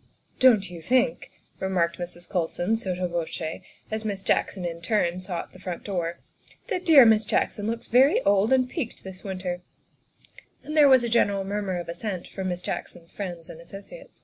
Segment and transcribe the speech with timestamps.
[0.38, 2.30] "Don't you think," remarked Mrs.
[2.30, 6.20] Colson sotto voce as Miss Jackson in turn sought the front door,"
[6.68, 9.62] that dear Miss Jackson looks very old and peaked this win ter?"
[10.62, 14.22] And there was a general murmur of assent from Miss Jackson's friends and associates.